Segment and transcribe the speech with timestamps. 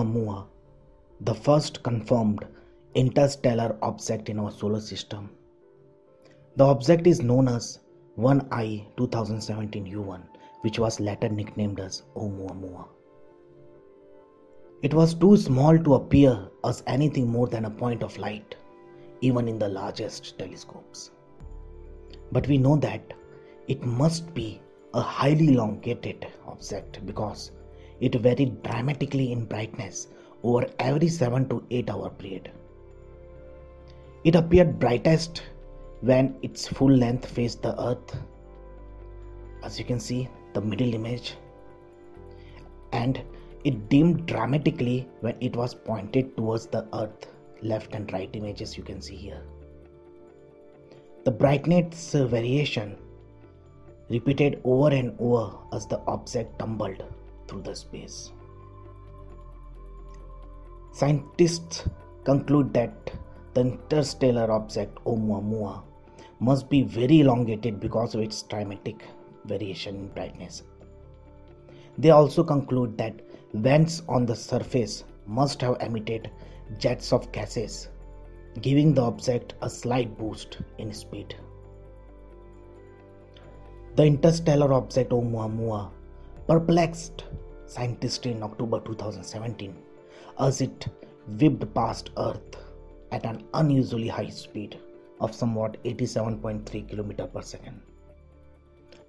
[0.00, 0.46] Oumuamua,
[1.20, 2.46] the first confirmed
[2.94, 5.28] interstellar object in our solar system.
[6.56, 7.80] The object is known as
[8.18, 10.22] 1I 2017 U1,
[10.62, 12.86] which was later nicknamed as Oumuamua.
[14.82, 18.56] It was too small to appear as anything more than a point of light,
[19.20, 21.10] even in the largest telescopes.
[22.32, 23.12] But we know that
[23.68, 24.62] it must be
[24.94, 27.52] a highly elongated object because
[28.00, 30.08] it varied dramatically in brightness
[30.42, 32.50] over every 7 to 8 hour period.
[34.24, 35.42] It appeared brightest
[36.00, 38.16] when its full length faced the earth,
[39.62, 41.34] as you can see, the middle image,
[42.92, 43.20] and
[43.64, 47.26] it dimmed dramatically when it was pointed towards the earth,
[47.62, 49.42] left and right images you can see here.
[51.24, 52.96] The brightness variation
[54.08, 57.04] repeated over and over as the object tumbled
[57.50, 58.30] through the space.
[60.92, 61.84] Scientists
[62.24, 63.10] conclude that
[63.54, 65.82] the interstellar object Oumuamua
[66.38, 69.04] must be very elongated because of its dramatic
[69.44, 70.62] variation in brightness.
[71.98, 73.20] They also conclude that
[73.54, 76.30] vents on the surface must have emitted
[76.78, 77.88] jets of gases,
[78.60, 81.34] giving the object a slight boost in speed.
[83.96, 85.90] The interstellar object Oumuamua
[86.50, 87.22] perplexed
[87.66, 89.72] scientists in October 2017
[90.40, 90.88] as it
[91.38, 92.56] whipped past Earth
[93.12, 94.76] at an unusually high speed
[95.20, 97.80] of somewhat 87.3 km per second.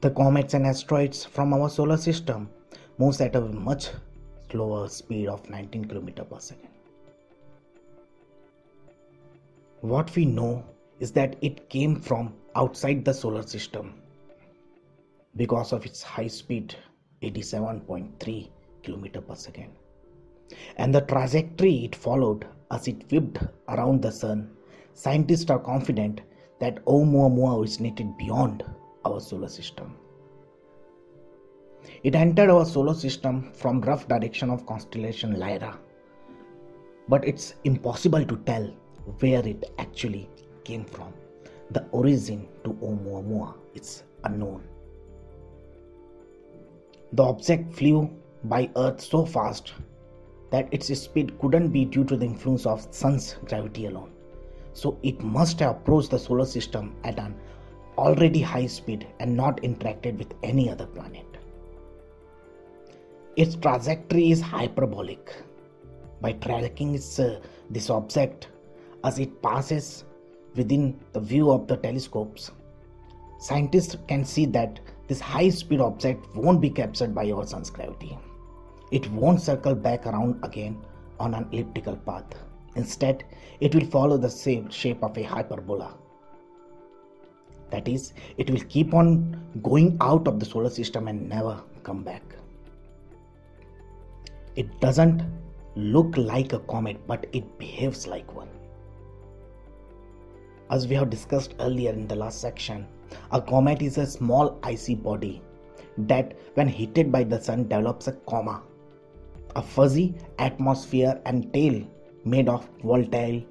[0.00, 2.48] The comets and asteroids from our solar system
[2.96, 3.90] moves at a much
[4.50, 6.70] slower speed of 19 km per second.
[9.82, 10.64] What we know
[11.00, 13.92] is that it came from outside the solar system
[15.36, 16.74] because of its high speed
[17.22, 18.50] 87.3
[18.82, 19.70] km per second.
[20.76, 24.50] And the trajectory it followed as it whipped around the sun
[24.94, 26.20] scientists are confident
[26.60, 28.64] that Oumuamua originated beyond
[29.04, 29.94] our solar system.
[32.02, 35.78] It entered our solar system from rough direction of constellation lyra.
[37.08, 38.66] But it's impossible to tell
[39.20, 40.28] where it actually
[40.64, 41.12] came from.
[41.70, 44.64] The origin to Oumuamua is unknown
[47.12, 48.10] the object flew
[48.44, 49.72] by Earth so fast
[50.50, 54.12] that its speed couldn't be due to the influence of sun's gravity alone.
[54.72, 57.34] So it must have approached the solar system at an
[57.98, 61.26] already high speed and not interacted with any other planet.
[63.36, 65.34] Its trajectory is hyperbolic.
[66.20, 67.40] By tracking its, uh,
[67.70, 68.48] this object
[69.04, 70.04] as it passes
[70.54, 72.50] within the view of the telescopes,
[73.38, 78.18] scientists can see that this high speed object won't be captured by our sun's gravity.
[78.90, 80.84] It won't circle back around again
[81.18, 82.24] on an elliptical path.
[82.74, 83.24] Instead,
[83.60, 85.94] it will follow the same shape of a hyperbola.
[87.70, 92.04] That is, it will keep on going out of the solar system and never come
[92.04, 92.22] back.
[94.54, 95.22] It doesn't
[95.74, 98.48] look like a comet, but it behaves like one.
[100.70, 102.86] As we have discussed earlier in the last section,
[103.32, 105.42] a comet is a small icy body
[105.98, 108.62] that, when heated by the sun, develops a coma,
[109.54, 111.82] a fuzzy atmosphere and tail
[112.24, 113.42] made of volatile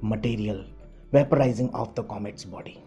[0.00, 0.64] material
[1.12, 2.80] vaporizing off the comet's body.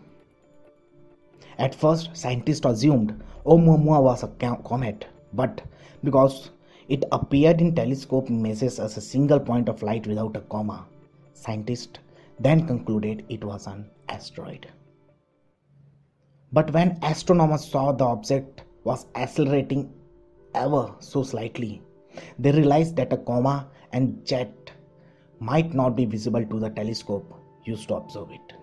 [1.57, 4.27] At first, scientists assumed oh, Oumuamua was a
[4.63, 5.61] comet, but
[6.03, 6.49] because
[6.89, 10.85] it appeared in telescope images as a single point of light without a coma,
[11.33, 11.99] scientists
[12.39, 14.67] then concluded it was an asteroid.
[16.53, 19.91] But when astronomers saw the object was accelerating
[20.53, 21.81] ever so slightly,
[22.37, 24.71] they realized that a coma and jet
[25.39, 27.33] might not be visible to the telescope
[27.65, 28.53] used to observe it.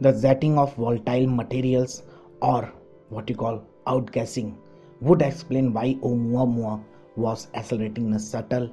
[0.00, 2.02] The jetting of volatile materials
[2.40, 2.72] or
[3.10, 4.56] what you call outgassing
[5.02, 6.82] would explain why Oumuamua
[7.16, 8.70] was accelerating in a subtle,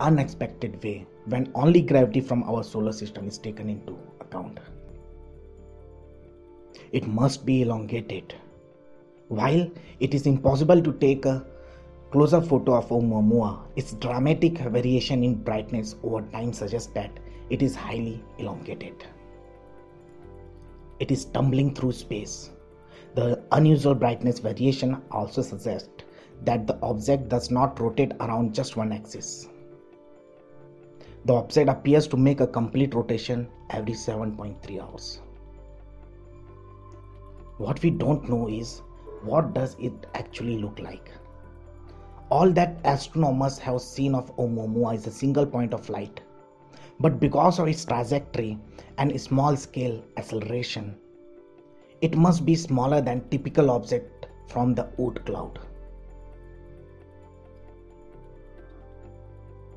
[0.00, 4.58] unexpected way when only gravity from our solar system is taken into account
[6.92, 8.34] it must be elongated.
[9.28, 11.44] While it is impossible to take a
[12.12, 17.10] closer photo of Oumuamua, its dramatic variation in brightness over time suggests that
[17.50, 19.04] it is highly elongated.
[21.00, 22.50] It is tumbling through space.
[23.14, 26.04] The unusual brightness variation also suggests
[26.44, 29.48] that the object does not rotate around just one axis.
[31.24, 35.20] The object appears to make a complete rotation every 7.3 hours
[37.58, 38.82] what we don't know is
[39.22, 41.10] what does it actually look like
[42.30, 46.20] all that astronomers have seen of Oumuamua is a single point of light.
[46.98, 48.58] But because of its trajectory
[48.98, 50.96] and small scale acceleration,
[52.00, 55.58] it must be smaller than typical object from the Oort cloud.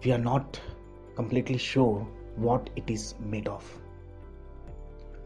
[0.04, 0.60] We are not
[1.16, 3.64] completely sure what it is made of.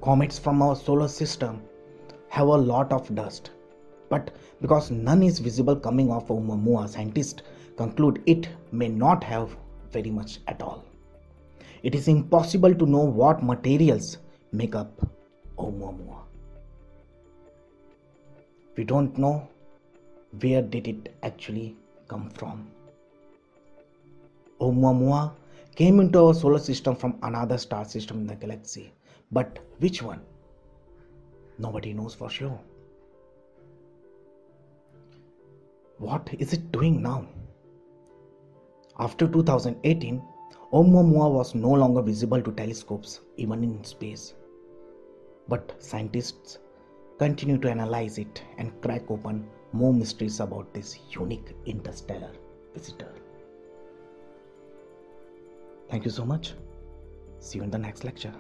[0.02, 1.62] Comets from our solar system
[2.38, 3.52] have a lot of dust
[4.12, 4.30] but
[4.62, 7.42] because none is visible coming off Oumuamua, scientists
[7.78, 9.56] conclude it may not have
[9.92, 10.84] very much at all.
[11.84, 14.18] It is impossible to know what materials
[14.52, 15.08] make up
[15.58, 16.18] Oumuamua.
[18.76, 19.48] We don't know
[20.42, 21.76] where did it actually
[22.10, 22.68] come from.
[24.60, 25.32] Oumuamua
[25.76, 28.92] came into our solar system from another star system in the galaxy,
[29.32, 30.22] but which one?
[31.62, 32.60] Nobody knows for sure.
[36.00, 37.28] What is it doing now?
[38.98, 40.22] After 2018,
[40.74, 44.34] Oumuamua was no longer visible to telescopes, even in space.
[45.48, 46.58] But scientists
[47.20, 52.32] continue to analyze it and crack open more mysteries about this unique interstellar
[52.74, 53.14] visitor.
[55.90, 56.54] Thank you so much.
[57.40, 58.34] See you in the next lecture.